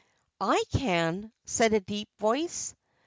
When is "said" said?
1.45-1.73